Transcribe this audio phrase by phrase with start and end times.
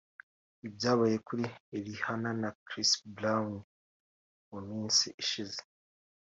[0.67, 1.43] ibyabaye kuri
[1.85, 3.51] Rihanna na Chriss Brown
[4.49, 5.61] mu minsi ishize